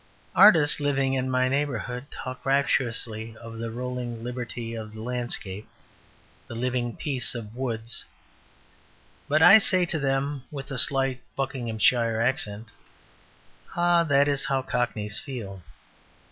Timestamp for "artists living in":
0.35-1.29